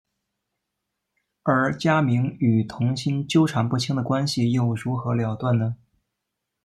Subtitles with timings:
[1.43, 5.75] 而家明与童昕纠缠不清的关系又如何了断呢？